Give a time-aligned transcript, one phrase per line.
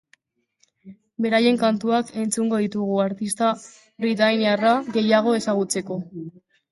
[1.25, 3.49] Beraien kantuak entzungo ditugu artista
[4.07, 5.99] britainiarra gehiago ezagutzeko.